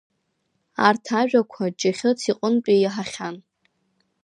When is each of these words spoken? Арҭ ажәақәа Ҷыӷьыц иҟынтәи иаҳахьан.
Арҭ 0.87 1.05
ажәақәа 1.19 1.75
Ҷыӷьыц 1.79 2.19
иҟынтәи 2.31 2.77
иаҳахьан. 2.81 3.35